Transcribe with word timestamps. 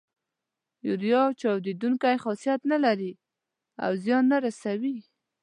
یوریا 0.87 1.23
چاودیدونکی 1.39 2.15
خاصیت 2.23 2.61
نه 2.71 2.77
لري 2.85 3.11
او 3.83 3.91
زیان 4.03 4.23
نه 4.31 4.37
رسوي. 4.45 4.97